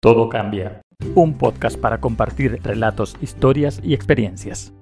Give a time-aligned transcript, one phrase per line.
[0.00, 0.82] Todo cambia.
[1.14, 4.74] Un podcast para compartir relatos, historias y experiencias.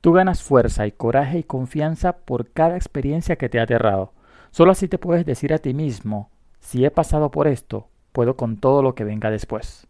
[0.00, 4.12] Tú ganas fuerza y coraje y confianza por cada experiencia que te ha aterrado.
[4.50, 8.56] Solo así te puedes decir a ti mismo, si he pasado por esto, puedo con
[8.56, 9.86] todo lo que venga después.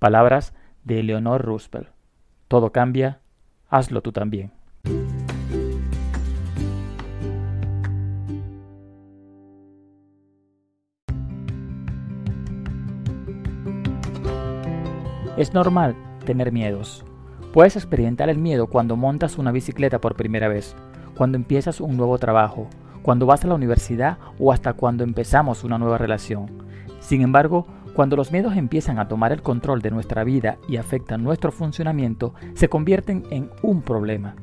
[0.00, 1.88] Palabras de Eleanor Roosevelt.
[2.48, 3.20] Todo cambia,
[3.68, 4.50] hazlo tú también.
[15.36, 15.94] Es normal
[16.24, 17.04] tener miedos.
[17.52, 20.74] Puedes experimentar el miedo cuando montas una bicicleta por primera vez,
[21.16, 22.68] cuando empiezas un nuevo trabajo,
[23.02, 26.46] cuando vas a la universidad o hasta cuando empezamos una nueva relación.
[26.98, 31.22] Sin embargo, cuando los miedos empiezan a tomar el control de nuestra vida y afectan
[31.22, 34.34] nuestro funcionamiento, se convierten en un problema.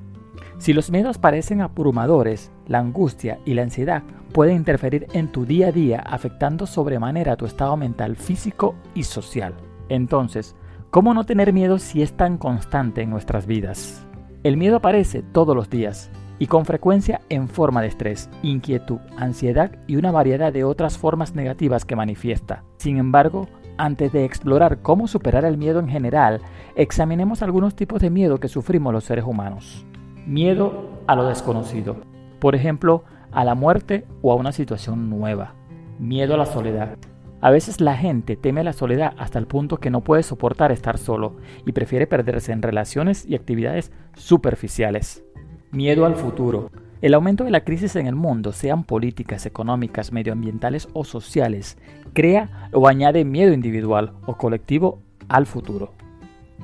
[0.58, 5.68] Si los miedos parecen abrumadores, la angustia y la ansiedad pueden interferir en tu día
[5.68, 9.54] a día afectando sobremanera tu estado mental, físico y social.
[9.90, 10.56] Entonces,
[10.90, 14.08] ¿Cómo no tener miedo si es tan constante en nuestras vidas?
[14.44, 19.72] El miedo aparece todos los días y con frecuencia en forma de estrés, inquietud, ansiedad
[19.86, 22.64] y una variedad de otras formas negativas que manifiesta.
[22.78, 26.40] Sin embargo, antes de explorar cómo superar el miedo en general,
[26.76, 29.86] examinemos algunos tipos de miedo que sufrimos los seres humanos.
[30.26, 31.98] Miedo a lo desconocido.
[32.40, 35.54] Por ejemplo, a la muerte o a una situación nueva.
[36.00, 36.98] Miedo a la soledad.
[37.40, 40.98] A veces la gente teme la soledad hasta el punto que no puede soportar estar
[40.98, 45.24] solo y prefiere perderse en relaciones y actividades superficiales.
[45.72, 46.72] Miedo al futuro.
[47.00, 51.78] El aumento de la crisis en el mundo, sean políticas, económicas, medioambientales o sociales,
[52.14, 55.94] crea o añade miedo individual o colectivo al futuro.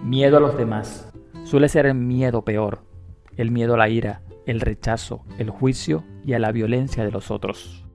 [0.04, 1.14] Miedo a los demás.
[1.44, 2.80] Suele ser el miedo peor.
[3.38, 7.30] El miedo a la ira, el rechazo, el juicio y a la violencia de los
[7.30, 7.86] otros.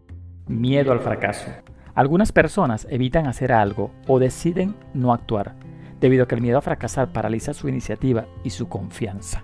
[0.47, 1.51] Miedo al fracaso.
[1.99, 5.57] Algunas personas evitan hacer algo o deciden no actuar,
[5.99, 9.43] debido a que el miedo a fracasar paraliza su iniciativa y su confianza.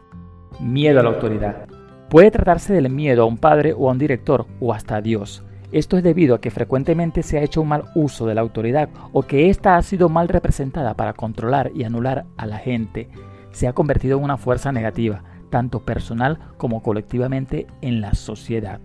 [0.61, 1.67] Miedo a la autoridad.
[2.09, 5.43] Puede tratarse del miedo a un padre o a un director o hasta a Dios.
[5.73, 8.89] Esto es debido a que frecuentemente se ha hecho un mal uso de la autoridad
[9.11, 13.09] o que ésta ha sido mal representada para controlar y anular a la gente.
[13.51, 18.79] Se ha convertido en una fuerza negativa, tanto personal como colectivamente en la sociedad.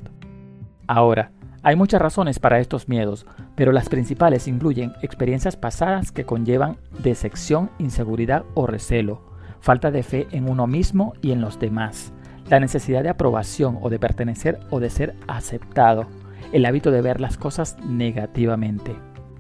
[0.88, 3.26] Ahora, hay muchas razones para estos miedos,
[3.56, 9.22] pero las principales incluyen experiencias pasadas que conllevan decepción, inseguridad o recelo,
[9.60, 12.14] falta de fe en uno mismo y en los demás,
[12.50, 16.08] la necesidad de aprobación o de pertenecer o de ser aceptado,
[16.54, 18.96] el hábito de ver las cosas negativamente.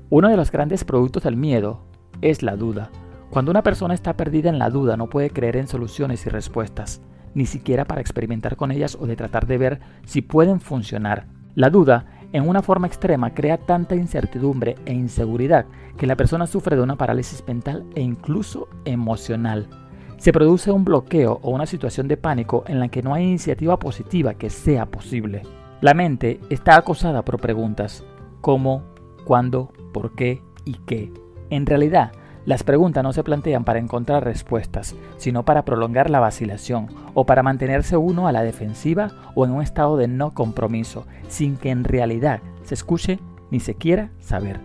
[0.10, 1.82] Uno de los grandes productos del miedo
[2.22, 2.92] es la duda.
[3.30, 7.02] Cuando una persona está perdida en la duda no puede creer en soluciones y respuestas,
[7.34, 11.28] ni siquiera para experimentar con ellas o de tratar de ver si pueden funcionar.
[11.60, 15.66] La duda, en una forma extrema, crea tanta incertidumbre e inseguridad
[15.98, 19.68] que la persona sufre de una parálisis mental e incluso emocional.
[20.16, 23.78] Se produce un bloqueo o una situación de pánico en la que no hay iniciativa
[23.78, 25.42] positiva que sea posible.
[25.82, 28.06] La mente está acosada por preguntas
[28.40, 28.82] ¿cómo?
[29.26, 29.74] ¿cuándo?
[29.92, 30.42] ¿por qué?
[30.64, 31.12] ¿y qué?
[31.50, 32.14] En realidad,
[32.50, 37.44] las preguntas no se plantean para encontrar respuestas, sino para prolongar la vacilación o para
[37.44, 41.84] mantenerse uno a la defensiva o en un estado de no compromiso, sin que en
[41.84, 43.20] realidad se escuche
[43.52, 44.60] ni se quiera saber.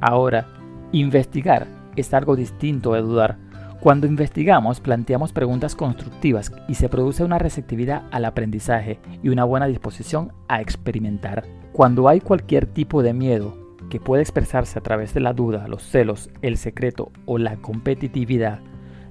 [0.00, 0.48] Ahora,
[0.90, 3.36] investigar es algo distinto de dudar.
[3.78, 9.66] Cuando investigamos, planteamos preguntas constructivas y se produce una receptividad al aprendizaje y una buena
[9.66, 11.44] disposición a experimentar.
[11.72, 15.82] Cuando hay cualquier tipo de miedo, que puede expresarse a través de la duda, los
[15.82, 18.60] celos, el secreto o la competitividad,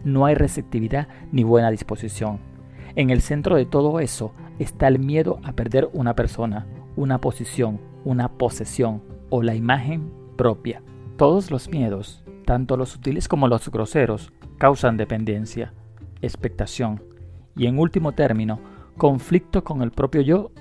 [0.03, 2.39] no hay receptividad ni buena disposición.
[2.95, 7.79] En el centro de todo eso está el miedo a perder una persona, una posición,
[8.03, 10.81] una posesión o la imagen propia.
[11.17, 15.73] Todos los miedos, tanto los sutiles como los groseros, causan dependencia,
[16.21, 17.03] expectación
[17.55, 18.59] y en último término,
[18.97, 20.51] conflicto con el propio yo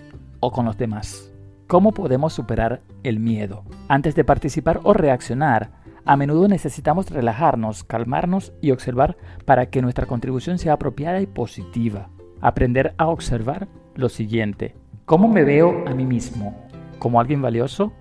[0.40, 1.27] o con los demás.
[1.68, 3.62] ¿Cómo podemos superar el miedo?
[3.88, 5.70] Antes de participar o reaccionar,
[6.06, 12.08] a menudo necesitamos relajarnos, calmarnos y observar para que nuestra contribución sea apropiada y positiva.
[12.40, 14.76] Aprender a observar lo siguiente.
[15.04, 16.56] ¿Cómo me veo a mí mismo?
[16.98, 17.92] ¿Como alguien valioso?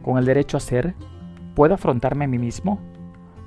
[0.00, 0.94] ¿Con el derecho a ser?
[1.54, 2.80] ¿Puedo afrontarme a mí mismo?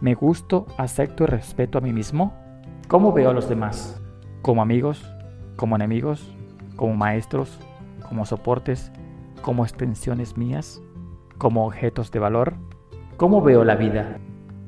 [0.02, 2.32] ¿Me gusto, acepto y respeto a mí mismo?
[2.88, 4.00] ¿Cómo veo a los demás?
[4.44, 5.04] ¿Como amigos?
[5.56, 6.32] ¿Como enemigos?
[6.76, 7.58] ¿Como maestros?
[8.08, 8.92] ¿Como soportes?
[9.44, 10.82] Como extensiones mías,
[11.38, 12.56] como objetos de valor?
[13.18, 14.18] ¿Cómo veo la vida?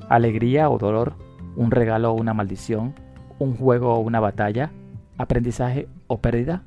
[0.10, 1.14] ¿Alegría o dolor?
[1.56, 2.94] ¿Un regalo o una maldición?
[3.40, 4.72] ¿Un juego o una batalla?
[5.18, 6.64] ¿Aprendizaje o pérdida?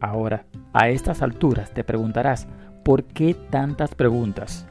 [0.00, 2.48] Ahora, a estas alturas te preguntarás,
[2.84, 4.66] ¿por qué tantas preguntas?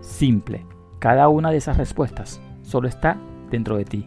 [0.00, 0.64] Simple.
[1.00, 3.16] Cada una de esas respuestas solo está
[3.50, 4.06] dentro de ti.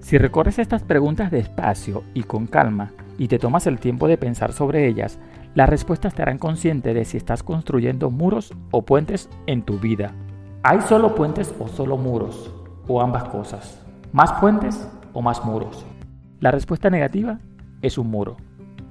[0.00, 4.52] Si recorres estas preguntas despacio y con calma y te tomas el tiempo de pensar
[4.52, 5.18] sobre ellas,
[5.54, 10.12] las respuestas te harán consciente de si estás construyendo muros o puentes en tu vida.
[10.62, 12.54] ¿Hay solo puentes o solo muros?
[12.86, 13.84] ¿O ambas cosas?
[14.12, 15.84] ¿Más puentes o más muros?
[16.38, 17.40] La respuesta negativa
[17.82, 18.36] es un muro.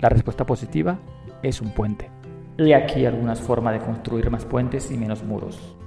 [0.02, 1.00] La respuesta positiva
[1.44, 2.10] es un puente.
[2.58, 5.78] He aquí algunas formas de construir más puentes y menos muros.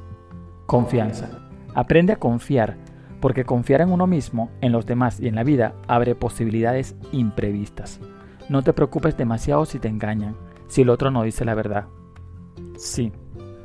[0.64, 1.28] Confianza.
[1.74, 2.76] Aprende a confiar,
[3.20, 8.00] porque confiar en uno mismo, en los demás y en la vida abre posibilidades imprevistas.
[8.48, 10.34] No te preocupes demasiado si te engañan,
[10.72, 11.84] si el otro no dice la verdad.
[12.78, 13.12] Sí,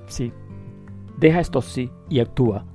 [0.08, 0.34] sí.
[1.16, 2.66] Deja esto sí y actúa.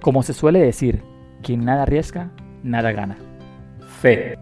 [0.00, 1.02] Como se suele decir,
[1.42, 2.30] quien nada arriesga,
[2.62, 3.18] nada gana.
[4.00, 4.38] Fe.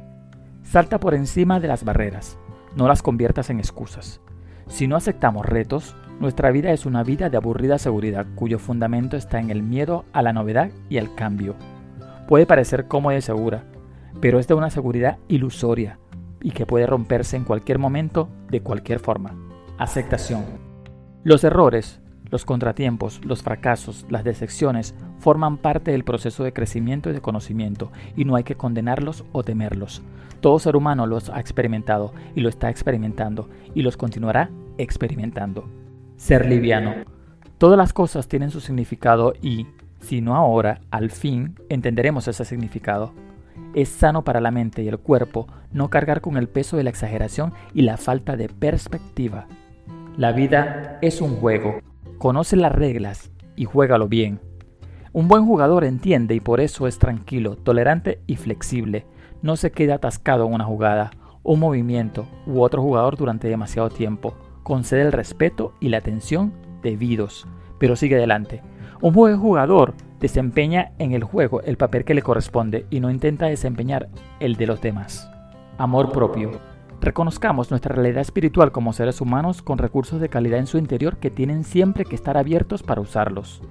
[0.63, 2.39] Salta por encima de las barreras,
[2.77, 4.21] no las conviertas en excusas.
[4.69, 9.41] Si no aceptamos retos, nuestra vida es una vida de aburrida seguridad cuyo fundamento está
[9.41, 11.57] en el miedo a la novedad y al cambio.
[12.29, 13.65] Puede parecer cómoda y segura,
[14.21, 15.99] pero es de una seguridad ilusoria
[16.43, 19.35] y que puede romperse en cualquier momento de cualquier forma.
[19.79, 20.45] Aceptación.
[21.25, 22.01] Los errores,
[22.31, 27.93] los contratiempos, los fracasos, las decepciones forman parte del proceso de crecimiento y de conocimiento
[28.17, 30.03] y no hay que condenarlos o temerlos.
[30.41, 35.69] Todo ser humano los ha experimentado y lo está experimentando y los continuará experimentando.
[36.17, 36.95] Ser liviano.
[37.59, 39.67] Todas las cosas tienen su significado y,
[40.01, 43.13] si no ahora, al fin entenderemos ese significado.
[43.75, 46.91] Es sano para la mente y el cuerpo no cargar con el peso de la
[46.91, 49.47] exageración y la falta de perspectiva.
[50.17, 51.81] La vida es un juego.
[52.19, 54.41] Conoce las reglas y juégalo bien.
[55.15, 59.07] Un buen jugador entiende y por eso es tranquilo, tolerante y flexible.
[59.41, 61.11] No se queda atascado en una jugada,
[61.43, 64.35] un movimiento u otro jugador durante demasiado tiempo.
[64.63, 66.53] Concede el respeto y la atención
[66.83, 67.47] debidos,
[67.79, 68.63] pero sigue adelante.
[69.01, 73.47] Un buen jugador desempeña en el juego el papel que le corresponde y no intenta
[73.47, 74.09] desempeñar
[74.39, 75.29] el de los demás.
[75.79, 76.53] Amor propio.
[77.01, 81.31] Reconozcamos nuestra realidad espiritual como seres humanos con recursos de calidad en su interior que
[81.31, 83.63] tienen siempre que estar abiertos para usarlos.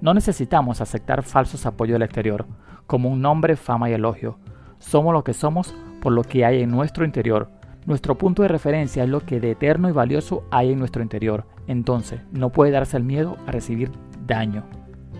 [0.00, 2.44] No necesitamos aceptar falsos apoyos del exterior,
[2.88, 4.38] como un nombre, fama y elogio.
[4.80, 7.50] Somos lo que somos por lo que hay en nuestro interior.
[7.86, 11.46] Nuestro punto de referencia es lo que de eterno y valioso hay en nuestro interior.
[11.68, 13.92] Entonces, no puede darse el miedo a recibir
[14.26, 14.64] daño.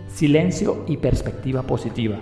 [0.08, 2.18] Silencio y perspectiva positiva.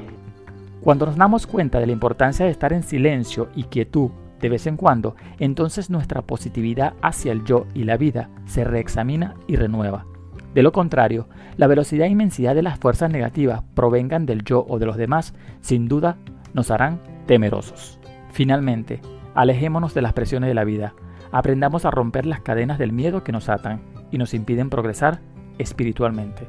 [0.80, 4.66] Cuando nos damos cuenta de la importancia de estar en silencio y quietud de vez
[4.66, 10.06] en cuando, entonces nuestra positividad hacia el yo y la vida se reexamina y renueva.
[10.54, 14.78] De lo contrario, la velocidad e inmensidad de las fuerzas negativas provengan del yo o
[14.78, 16.16] de los demás, sin duda
[16.52, 17.98] nos harán temerosos.
[18.32, 19.00] Finalmente,
[19.34, 20.94] alejémonos de las presiones de la vida,
[21.30, 23.80] aprendamos a romper las cadenas del miedo que nos atan
[24.10, 25.20] y nos impiden progresar
[25.58, 26.48] espiritualmente.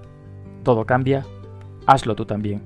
[0.63, 1.25] Todo cambia,
[1.85, 2.61] hazlo tú también.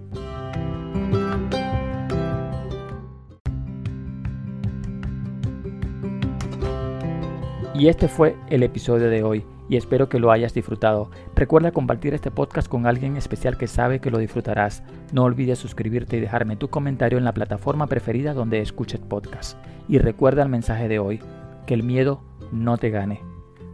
[7.74, 11.12] Y este fue el episodio de hoy y espero que lo hayas disfrutado.
[11.36, 14.84] Recuerda compartir este podcast con alguien especial que sabe que lo disfrutarás.
[15.12, 19.60] No olvides suscribirte y dejarme tu comentario en la plataforma preferida donde escuches podcast.
[19.88, 21.20] Y recuerda el mensaje de hoy,
[21.66, 22.22] que el miedo
[22.52, 23.22] no te gane.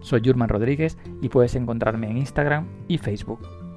[0.02, 3.40] Soy Jurman Rodríguez y puedes encontrarme en Instagram y Facebook.